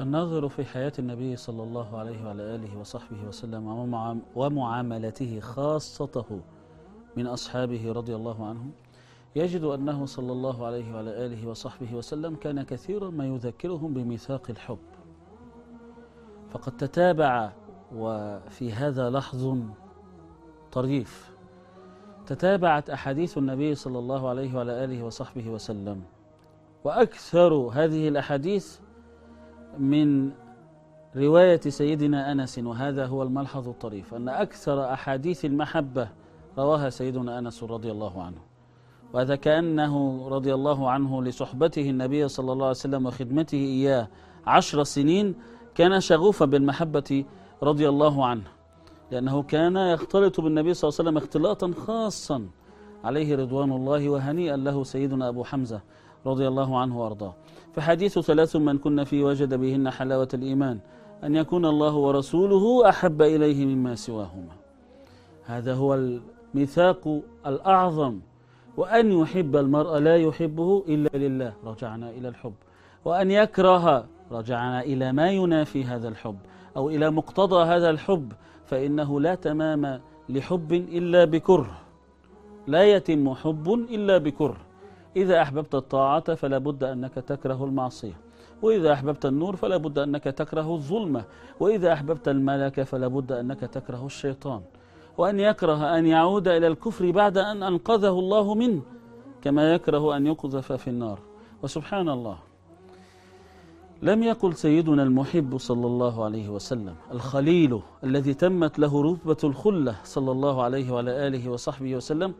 [0.00, 6.40] الناظر في حياة النبي صلى الله عليه وعلى آله وصحبه وسلم ومعام- ومعاملته خاصته
[7.16, 8.70] من أصحابه رضي الله عنهم
[9.36, 14.78] يجد أنه صلى الله عليه وعلى آله وصحبه وسلم كان كثيرا ما يذكرهم بميثاق الحب.
[16.50, 17.52] فقد تتابع
[17.96, 19.58] وفي هذا لحظ
[20.72, 21.34] طريف
[22.26, 26.02] تتابعت أحاديث النبي صلى الله عليه وعلى آله وصحبه وسلم
[26.84, 28.78] وأكثر هذه الأحاديث
[29.78, 30.30] من
[31.16, 36.08] رواية سيدنا أنس وهذا هو الملحظ الطريف أن أكثر أحاديث المحبة
[36.58, 38.38] رواها سيدنا أنس رضي الله عنه.
[39.12, 44.08] وهذا كأنه رضي الله عنه لصحبته النبي صلى الله عليه وسلم وخدمته إياه
[44.46, 45.34] عشر سنين
[45.74, 47.24] كان شغوفا بالمحبة
[47.62, 48.44] رضي الله عنه.
[49.10, 52.46] لأنه كان يختلط بالنبي صلى الله عليه وسلم اختلاطا خاصا
[53.04, 55.80] عليه رضوان الله وهنيئا له سيدنا أبو حمزة.
[56.26, 57.34] رضي الله عنه وأرضاه.
[57.74, 60.78] فحديث ثلاث من كن فيه وجد بهن حلاوة الإيمان
[61.24, 64.54] أن يكون الله ورسوله أحب إليه مما سواهما.
[65.44, 68.18] هذا هو الميثاق الأعظم.
[68.76, 72.54] وأن يحب المرء لا يحبه إلا لله رجعنا إلى الحب.
[73.04, 76.36] وأن يكره رجعنا إلى ما ينافي هذا الحب
[76.76, 78.32] أو إلى مقتضى هذا الحب
[78.66, 81.78] فإنه لا تمام لحب إلا بكره.
[82.66, 84.56] لا يتم حب إلا بكره.
[85.16, 88.16] إذا أحببت الطاعة فلا بد أنك تكره المعصية.
[88.62, 91.24] وإذا أحببت النور فلا بد أنك تكره الظلمة.
[91.60, 94.60] وإذا أحببت الملك فلا بد أنك تكره الشيطان.
[95.18, 98.82] وأن يكره أن يعود إلى الكفر بعد أن أنقذه الله منه
[99.42, 101.18] كما يكره أن يقذف في النار.
[101.62, 102.38] وسبحان الله.
[104.02, 110.30] لم يقل سيدنا المحب صلى الله عليه وسلم الخليل الذي تمت له رتبة الخلة صلى
[110.32, 112.34] الله عليه وعلى آله وصحبه وسلم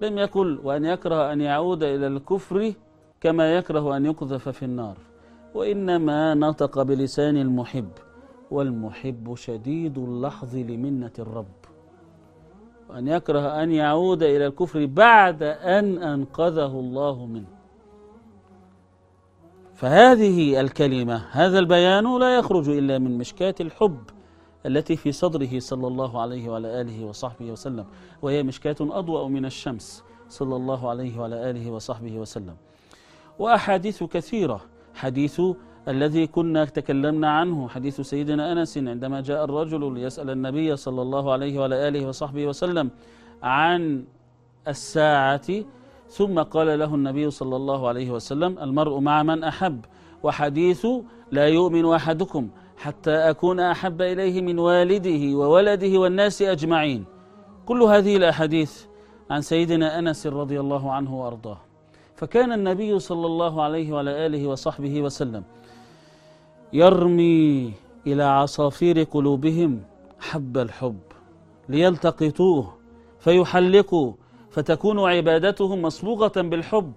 [0.00, 2.72] لم يقل وأن يكره أن يعود إلى الكفر
[3.20, 4.96] كما يكره أن يقذف في النار.
[5.54, 7.88] وإنما نطق بلسان المحب
[8.50, 11.46] والمحب شديد اللحظ لمنة الرب.
[12.90, 17.54] وأن يكره أن يعود إلى الكفر بعد أن أنقذه الله منه.
[19.74, 23.98] فهذه الكلمة هذا البيان لا يخرج إلا من مشكاة الحب.
[24.66, 27.84] التي في صدره صلى الله عليه وعلى آله وصحبه وسلم
[28.22, 32.56] وهي مشكاة أضوأ من الشمس صلى الله عليه وعلى آله وصحبه وسلم.
[33.38, 34.60] وأحاديث كثيرة
[34.94, 35.40] حديث
[35.88, 41.58] الذي كنا تكلمنا عنه حديث سيدنا أنس عندما جاء الرجل ليسأل النبي صلى الله عليه
[41.58, 42.90] وعلى آله وصحبه وسلم
[43.42, 44.04] عن
[44.68, 45.48] الساعة
[46.08, 49.84] ثم قال له النبي صلى الله عليه وسلم المرء مع من أحب
[50.22, 50.86] وحديث
[51.30, 52.48] لا يؤمن أحدكم.
[52.76, 57.04] حتى أكون أحب إليه من والده وولده والناس أجمعين.
[57.66, 58.84] كل هذه الأحاديث
[59.30, 61.58] عن سيدنا أنس رضي الله عنه وأرضاه.
[62.16, 65.44] فكان النبي صلى الله عليه وعلى آله وصحبه وسلم
[66.72, 67.72] يرمي
[68.06, 69.80] إلى عصافير قلوبهم
[70.20, 70.98] حب الحب
[71.68, 72.74] ليلتقطوه
[73.18, 74.12] فيحلقوا
[74.50, 76.92] فتكون عبادتهم مصبوغة بالحب.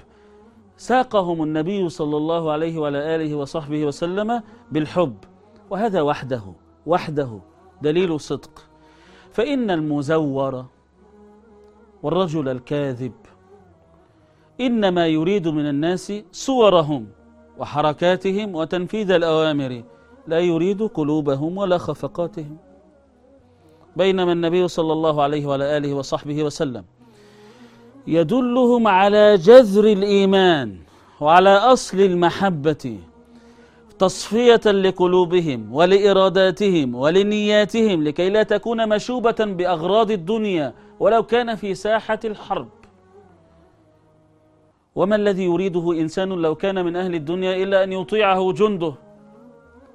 [0.77, 5.15] ساقهم النبي صلى الله عليه وعلى آله وصحبه وسلم بالحب.
[5.69, 6.41] وهذا وحده
[6.85, 7.39] وحده
[7.81, 8.63] دليل صدق.
[9.31, 10.65] فإن المزور
[12.03, 13.11] والرجل الكاذب
[14.61, 17.07] إنما يريد من الناس صورهم
[17.57, 19.83] وحركاتهم وتنفيذ الأوامر
[20.27, 22.57] لا يريد قلوبهم ولا خفقاتهم.
[23.95, 26.85] بينما النبي صلى الله عليه وعلى آله وصحبه وسلم
[28.07, 30.77] يدلهم على جذر الإيمان
[31.21, 32.99] وعلى أصل المحبة
[33.99, 42.69] تصفية لقلوبهم ولإراداتهم ولنياتهم لكي لا تكون مشوبة بأغراض الدنيا ولو كان في ساحة الحرب.
[44.95, 48.93] وما الذي يريده إنسان لو كان من أهل الدنيا إلا أن يطيعه جنده؟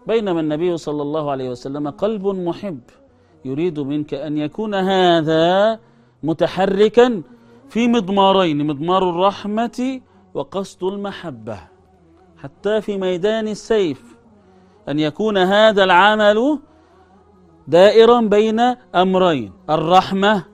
[0.07, 2.81] بينما النبي صلى الله عليه وسلم قلب محب
[3.45, 5.79] يريد منك أن يكون هذا
[6.23, 7.23] متحركا
[7.69, 10.01] في مضمارين مضمار الرحمة
[10.35, 11.72] وقصد المحبة.
[12.43, 14.03] حتى في ميدان السيف
[14.89, 16.59] أن يكون هذا العمل
[17.69, 18.61] دائرا بين
[18.94, 20.44] أمرين الرحمة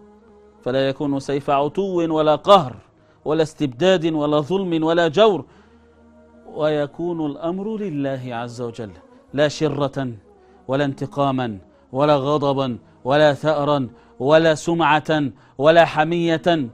[0.63, 2.77] فلا يكون سيف عتو ولا قهر
[3.25, 5.45] ولا استبداد ولا ظلم ولا جور
[6.55, 8.91] ويكون الأمر لله عز وجل
[9.35, 10.13] لا شرة
[10.69, 11.59] ولا انتقاما
[11.93, 13.89] ولا غضبا ولا ثأرا
[14.19, 15.23] ولا سمعة
[15.59, 16.69] ولا حمية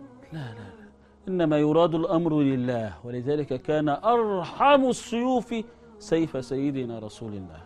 [1.29, 5.55] إنما يراد الأمر لله ولذلك كان أرحم السيوف
[5.99, 7.61] سيف سيدنا رسول الله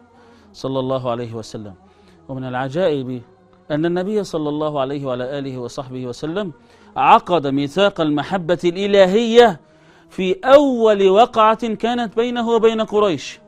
[0.53, 1.75] صلى الله عليه وسلم.
[2.29, 3.23] ومن العجائب
[3.71, 6.53] أن النبي صلى الله عليه وعلى آله وصحبه وسلم
[6.97, 9.61] عقد ميثاق المحبة الإلهية
[10.09, 13.41] في أول وقعة كانت بينه وبين قريش.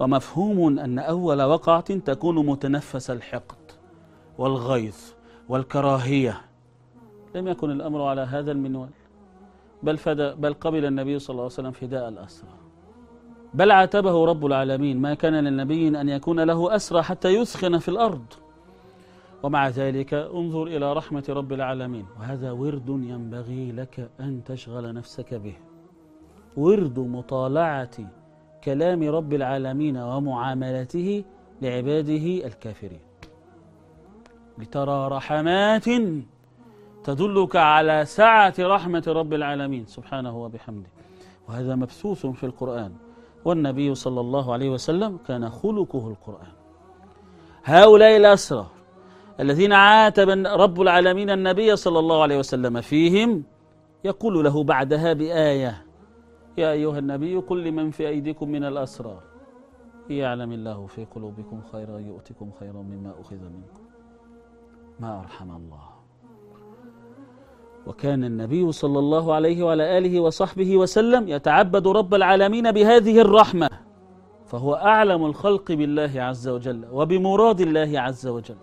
[0.00, 3.58] ومفهوم أن أول وقعة تكون متنفس الحقد
[4.38, 4.96] والغيظ
[5.48, 6.40] والكراهية.
[7.34, 8.99] لم يكن الأمر على هذا المنوال.
[9.82, 12.50] بل, فدى بل قبل النبي صلى الله عليه وسلم فداء الأسرى.
[13.54, 18.24] بل عاتبه رب العالمين ما كان للنبي أن يكون له أسرى حتى يثخن في الأرض.
[19.42, 22.06] ومع ذلك انظر إلى رحمة رب العالمين.
[22.18, 25.54] وهذا ورد ينبغي لك أن تشغل نفسك به.
[26.56, 27.96] ورد مطالعة
[28.64, 31.24] كلام رب العالمين ومعاملته
[31.62, 33.00] لعباده الكافرين.
[34.58, 35.88] لترى رحمات
[37.04, 39.86] تدلك على سعة رحمة رب العالمين.
[39.86, 40.88] سبحانه وبحمده.
[41.48, 42.92] وهذا مبثوث في القرآن.
[43.44, 46.52] والنبي صلى الله عليه وسلم كان خلقه القرآن.
[47.64, 48.66] هؤلاء الأسرى
[49.40, 53.44] الذين عاتب رب العالمين النبي صلى الله عليه وسلم فيهم
[54.04, 55.84] يقول له بعدها بآية
[56.58, 59.20] يا أيها النبي قل لمن في أيديكم من الأسرى
[60.10, 63.84] يعلم الله في قلوبكم خيرا يؤتكم خيرا مما أخذ منكم.
[65.00, 65.89] ما أرحم الله.
[67.90, 73.70] وكان النبي صلى الله عليه وعلى آله وصحبه وسلم يتعبد رب العالمين بهذه الرحمة
[74.46, 78.56] فهو أعلم الخلق بالله عز وجل وبمراد الله عز وجل.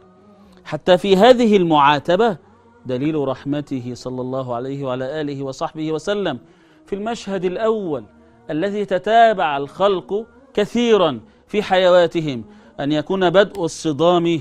[0.65, 2.38] حتى في هذه المعاتبة
[2.85, 6.39] دليل رحمته صلى الله عليه وعلى آله وصحبه وسلم
[6.85, 8.03] في المشهد الأول
[8.50, 12.44] الذي تتابع الخلق كثيرا في حيواتهم
[12.80, 14.39] أن يكون بدء الصدام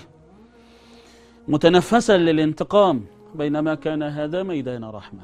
[1.49, 3.16] متنفسا للانتقام.
[3.35, 5.23] بينما كان هذا ميدان رحمة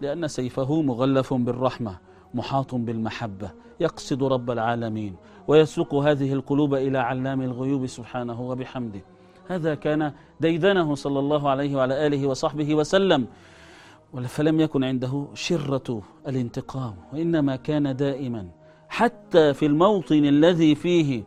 [0.00, 1.98] لأن سيفه مغلف بالرحمة
[2.34, 3.50] محاط بالمحبة
[3.80, 5.16] يقصد رب العالمين
[5.48, 9.00] ويسوق هذه القلوب إلى علام الغيوب سبحانه وبحمده.
[9.48, 13.26] هذا كان ديدنه صلى الله عليه وعلى آله وصحبه وسلم.
[14.26, 18.46] فلم يكن عنده شرة الانتقام وإنما كان دائما
[18.88, 21.22] حتى في الموطن الذي فيه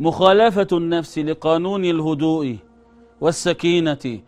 [0.00, 2.56] مخالفة النفس لقانون الهدوء
[3.20, 4.20] والسكينة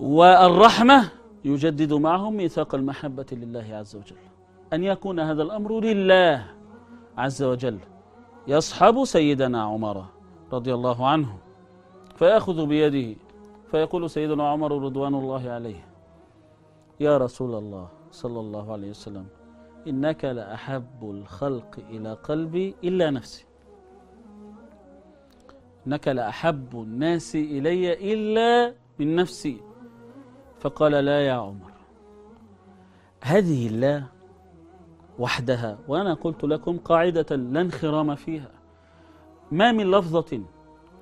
[0.00, 1.08] والرحمة
[1.44, 4.16] يجدد معهم ميثاق المحبة لله عز وجل.
[4.72, 6.46] أن يكون هذا الأمر لله
[7.18, 7.78] عز وجل.
[8.48, 10.04] يصحب سيدنا عمر
[10.52, 11.38] رضي الله عنه
[12.16, 13.18] فيأخذ بيده
[13.70, 15.84] فيقول سيدنا عمر رضوان الله عليه
[17.00, 19.26] يا رسول الله صلى الله عليه وسلم
[19.86, 23.44] إنك لأحب الخلق إلى قلبي إلا نفسي.
[25.86, 29.65] إنك لأحب الناس إلي إلا من نفسي.
[30.60, 31.72] فقال لا يا عمر.
[33.20, 34.06] هذه الله
[35.18, 38.50] وحدها وأنا قلت لكم قاعدة لا انخرام فيها.
[39.52, 40.40] ما من لفظة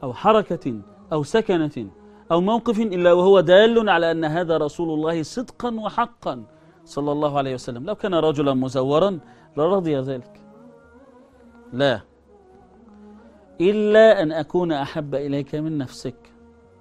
[0.02, 0.80] أو حركة
[1.12, 1.86] أو سكنة
[2.32, 6.44] أو موقف إلا وهو دال على أن هذا رسول الله صدقا وحقا
[6.84, 7.86] صلى الله عليه وسلم.
[7.86, 9.18] لو كان رجلا مزورا
[9.56, 10.40] لرضي ذلك.
[11.72, 12.00] لا.
[13.60, 16.16] إلا أن أكون أحب إليك من نفسك.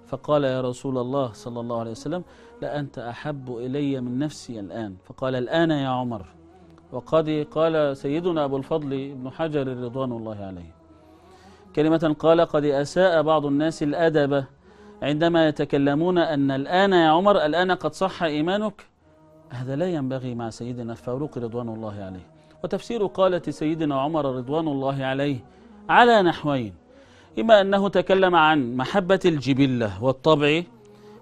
[0.08, 2.24] فقال يا رسول الله صلى الله عليه وسلم
[2.64, 4.96] لأنت أحب إلي من نفسي الآن.
[5.06, 6.24] فقال الآن يا عمر.
[6.92, 10.72] وقد قال سيدنا أبو الفضل بن حجر رضوان الله عليه.
[11.76, 14.44] كلمة قال قد أساء بعض الناس الأدب
[15.02, 18.86] عندما يتكلمون أن الآن يا عمر الآن قد صح إيمانك.
[19.50, 22.28] هذا لا ينبغي مع سيدنا الفاروق رضوان الله عليه.
[22.64, 25.40] وتفسير قالة سيدنا عمر رضوان الله عليه
[25.90, 26.74] على نحوين.
[27.40, 30.64] إما أنه تكلم عن محبة الجبلة والطبع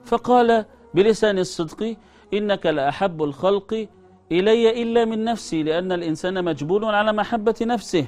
[0.05, 1.95] فقال بلسان الصدق
[2.33, 3.87] إنك لأحب الخلق
[4.31, 8.05] إلي إلا من نفسي لأن الإنسان مجبول على محبة نفسه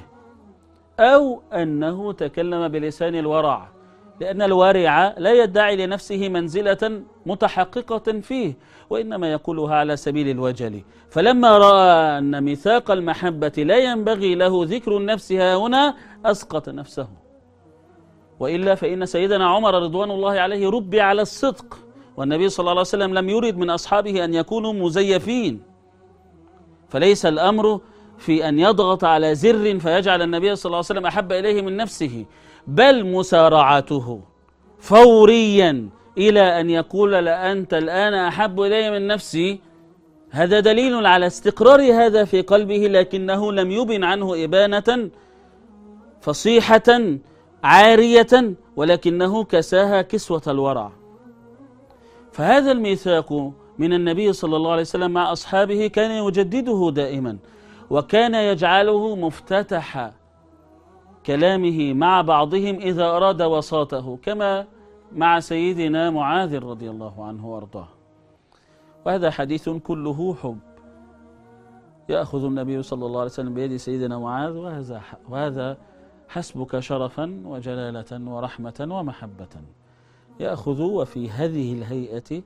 [1.00, 3.68] أو أنه تكلم بلسان الورع
[4.20, 8.54] لأن الورع لا يدعي لنفسه منزلة متحققة فيه
[8.90, 10.82] وإنما يقولها على سبيل الوجل.
[11.10, 17.08] فلما رأى أن ميثاق المحبة لا ينبغي له ذكر النفس هنا أسقط نفسه.
[18.40, 21.78] وإلا فإن سيدنا عمر رضوان الله عليه ربي على الصدق.
[22.16, 25.62] والنبي صلى الله عليه وسلم لم يرد من أصحابه أن يكونوا مزيفين.
[26.88, 27.80] فليس الأمر
[28.18, 32.24] في أن يضغط على زر فيجعل النبي صلى الله عليه وسلم أحب إليه من نفسه
[32.66, 34.20] بل مسارعته
[34.78, 39.60] فوريا إلى أن يقول لأنت الآن أحب إلي من نفسي.
[40.30, 45.10] هذا دليل على استقرار هذا في قلبه لكنه لم يبن عنه إبانة
[46.20, 46.88] فصيحة
[47.64, 50.92] عارية ولكنه كساها كسوة الورع.
[52.34, 57.36] فهذا الميثاق من النبي صلى الله عليه وسلم مع أصحابه كان يجدده دائما
[57.90, 60.12] وكان يجعله مفتتح
[61.26, 64.66] كلامه مع بعضهم إذا أراد وساطه كما
[65.12, 67.88] مع سيدنا معاذ رضي الله عنه وأرضاه.
[69.06, 70.58] وهذا حديث كله حب.
[72.08, 75.76] يأخذ النبي صلى الله عليه وسلم بيد سيدنا معاذ وهذا وهذا
[76.28, 79.54] حسبك شرفا وجلالة ورحمة ومحبة.
[80.40, 82.42] يأخذ وفي هذه الهيئة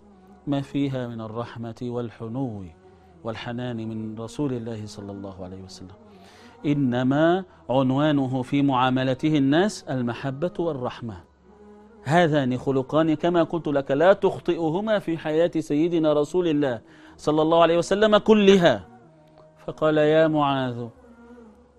[0.47, 2.65] ما فيها من الرحمة والحنو
[3.25, 5.97] والحنان من رسول الله صلى الله عليه وسلم.
[6.67, 11.17] إنما عنوانه في معاملته الناس المحبة والرحمة.
[12.03, 16.81] هذان خلقان كما قلت لك لا تخطئهما في حياة سيدنا رسول الله
[17.17, 18.89] صلى الله عليه وسلم كلها.
[19.67, 20.87] فقال يا معاذ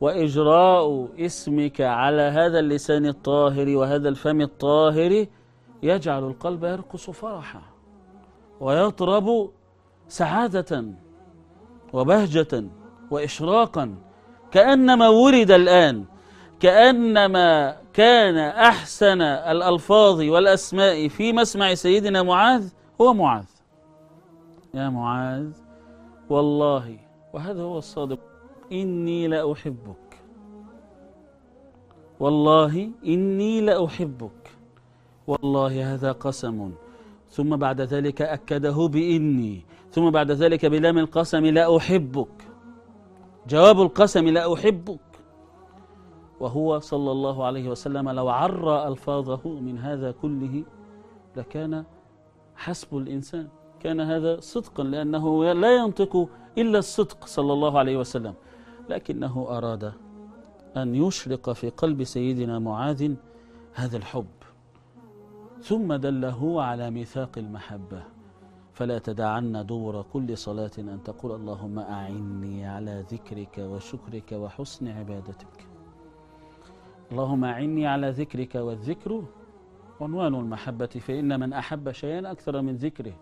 [0.02, 5.26] وإجراء اسمك على هذا اللسان الطاهر وهذا الفم الطاهر
[5.84, 7.62] يجعل القلب يرقص فرحا
[8.60, 9.50] ويطرب
[10.08, 10.86] سعادة
[11.94, 12.64] وبهجة
[13.12, 13.96] وإشراقا
[14.52, 16.06] كأنما ولد الآن
[16.60, 22.70] كأنما كان أحسن الألفاظ والأسماء في مسمع سيدنا معاذ
[23.02, 23.50] هو معاذ.
[24.74, 25.52] يا معاذ
[26.30, 26.98] والله
[27.34, 28.20] وهذا هو الصادق.
[28.72, 30.22] إني لأحبك.
[32.20, 34.39] والله إني لأحبك.
[35.30, 36.72] والله هذا قسم.
[37.30, 39.62] ثم بعد ذلك أكده بإني.
[39.92, 42.36] ثم بعد ذلك بلام القسم لا أحبك.
[43.48, 45.00] جواب القسم لا أحبك.
[46.40, 50.64] وهو صلى الله عليه وسلم لو عرى ألفاظه من هذا كله
[51.38, 51.84] لكان
[52.56, 53.48] حسب الإنسان.
[53.80, 58.34] كان هذا صدقا لأنه لا ينطق إلا الصدق صلى الله عليه وسلم.
[58.90, 59.94] لكنه أراد
[60.78, 63.14] أن يشرق في قلب سيدنا معاذ
[63.74, 64.39] هذا الحب.
[65.62, 68.04] ثم دله على ميثاق المحبة.
[68.74, 75.68] فلا تدعن دور كل صلاة أن تقول اللهم أعني على ذكرك وشكرك وحسن عبادتك.
[77.12, 79.24] اللهم أعني على ذكرك والذكر
[80.02, 83.14] عنوان المحبة فإن من أحب شيئا أكثر من ذكره.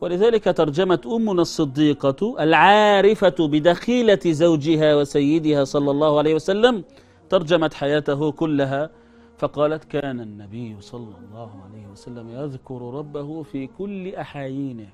[0.00, 6.84] ولذلك ترجمت أمنا الصديقة العارفة بدخيلة زوجها وسيدها صلى الله عليه وسلم
[7.28, 8.90] ترجمت حياته كلها
[9.38, 14.88] فقالت كان النبي صلى الله عليه وسلم يذكر ربه في كل أحايينه.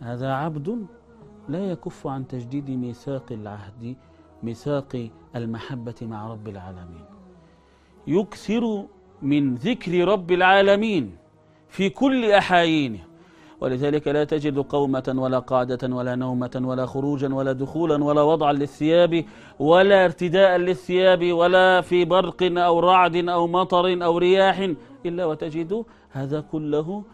[0.00, 0.86] هذا عبد
[1.48, 3.96] لا يكف عن تجديد ميثاق العهد
[4.42, 7.04] ميثاق المحبة مع رب العالمين.
[8.06, 8.86] يكثر
[9.22, 11.16] من ذكر رب العالمين
[11.68, 13.09] في كل أحايينه.
[13.60, 19.24] ولذلك لا تجد قومة ولا قعدة ولا نومة ولا خروجا ولا دخولا ولا وضعا للثياب
[19.58, 24.70] ولا ارتداء للثياب ولا في برق أو رعد أو مطر أو رياح
[25.06, 27.04] إلا وتجد هذا كله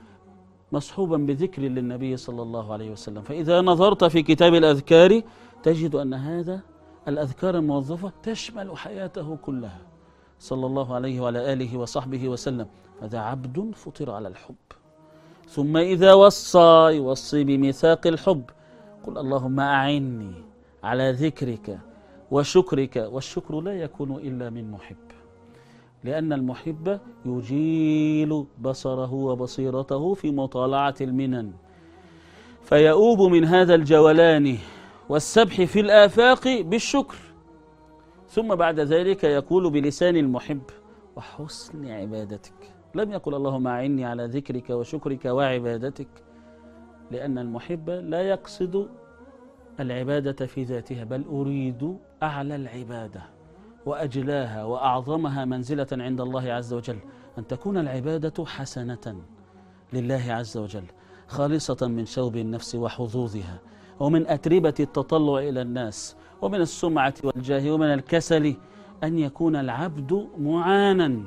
[0.72, 3.22] مصحوبا بذكر للنبي صلى الله عليه وسلم.
[3.22, 5.22] فإذا نظرت في كتاب الأذكار
[5.62, 6.60] تجد أن هذا
[7.08, 9.80] الأذكار الموظفة تشمل حياته كلها.
[10.38, 12.66] صلى الله عليه وعلى آله وصحبه وسلم.
[13.02, 14.54] هذا عبد فطر على الحب.
[15.48, 18.44] ثم إذا وصى يوصي بميثاق الحب.
[19.06, 20.32] قل اللهم أعني
[20.84, 21.78] على ذكرك
[22.30, 24.96] وشكرك والشكر لا يكون إلا من محب.
[26.04, 31.52] لأن المحب يجيل بصره وبصيرته في مطالعة المنن.
[32.62, 34.58] فيؤوب من هذا الجولان
[35.08, 37.16] والسبح في الآفاق بالشكر.
[38.28, 40.62] ثم بعد ذلك يقول بلسان المحب
[41.16, 42.75] وحسن عبادتك.
[42.96, 46.08] لم يقل اللهم أعني على ذكرك وشكرك وعبادتك
[47.10, 48.88] لأن المحب لا يقصد
[49.80, 53.22] العبادة في ذاتها بل أريد أعلى العبادة
[53.86, 56.98] وأجلاها وأعظمها منزلة عند الله عز وجل.
[57.38, 59.16] أن تكون العبادة حسنة
[59.92, 60.84] لله عز وجل
[61.26, 63.58] خالصة من شوب النفس وحظوظها
[64.00, 68.56] ومن أتربة التطلع إلى الناس ومن السمعة والجاه ومن الكسل
[69.04, 71.22] أن يكون العبد معانا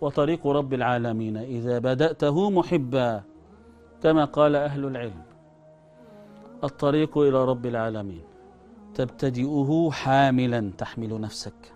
[0.00, 1.36] وطريق رب العالمين.
[1.36, 3.22] إذا بدأته محبا
[4.02, 5.22] كما قال أهل العلم
[6.64, 8.22] الطريق إلى رب العالمين.
[8.94, 11.72] تبتدئه حاملا تحمل نفسك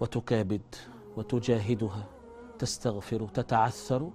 [0.00, 0.74] وتكابد
[1.16, 2.04] وتجاهدها
[2.58, 4.10] تستغفر تتعثر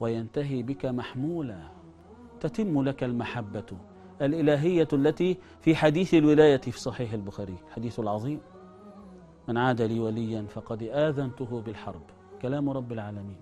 [0.00, 1.60] وينتهي بك محمولا.
[2.40, 3.66] تتم لك المحبة
[4.22, 8.40] الإلهية التي في حديث الولاية في صحيح البخاري حديث العظيم
[9.48, 12.02] من عاد لي وليا فقد آذنته بالحرب.
[12.42, 13.36] كلام رب العالمين.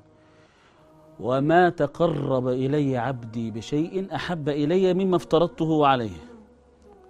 [1.21, 6.19] وما تقرب إلي عبدي بشيء أحب إلي مما افترضته عليه.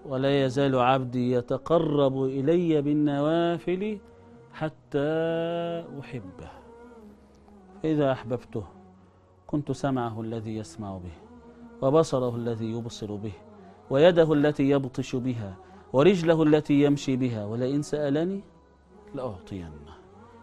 [0.06, 3.98] ولا يزال عبدي يتقرب إلي بالنوافل
[4.52, 5.08] حتى
[6.00, 6.50] أحبه.
[7.84, 8.64] إذا أحببته
[9.46, 11.16] كنت سمعه الذي يسمع به
[11.82, 13.32] وبصره الذي يبصر به
[13.90, 15.56] ويده التي يبطش بها
[15.92, 18.40] ورجله التي يمشي بها ولئن سألني
[19.14, 19.97] لأعطينه.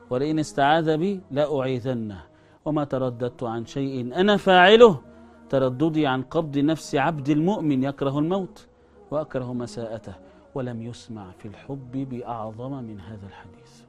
[0.09, 2.23] ولئن استعاذ بي لأعيذنه.
[2.65, 5.01] وما ترددت عن شيء أنا فاعله.
[5.49, 8.67] ترددي عن قبض نفس عبد المؤمن يكره الموت
[9.11, 10.13] وأكره مساءته.
[10.55, 13.85] ولم يسمع في الحب بأعظم من هذا الحديث.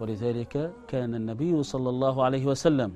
[0.00, 2.92] ولذلك كان النبي صلى الله عليه وسلم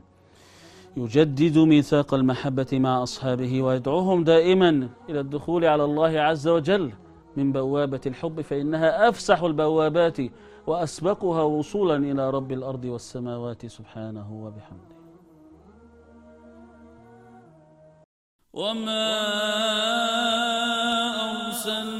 [0.97, 6.93] يجدد ميثاق المحبة مع أصحابه ويدعوهم دائما إلى الدخول على الله عز وجل
[7.37, 10.19] من بوابة الحب فإنها أفسح البوابات
[10.67, 14.97] وأسبقها وصولا إلى رب الأرض والسماوات سبحانه وبحمده.
[18.53, 19.07] وما
[21.31, 22.00] أرسلنا